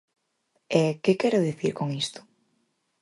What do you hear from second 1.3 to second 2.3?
dicir con isto?